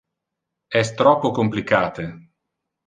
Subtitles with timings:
[0.81, 2.11] Es troppo complicate.